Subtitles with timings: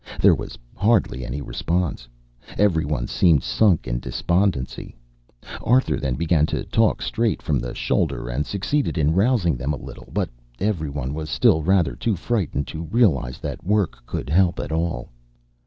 [0.19, 2.07] There was hardly any response.
[2.57, 4.95] Every one seemed sunk in despondency.
[5.61, 9.77] Arthur then began to talk straight from the shoulder and succeeded in rousing them a
[9.77, 14.59] little, but every one was still rather too frightened to realize that work could help
[14.59, 15.09] at all.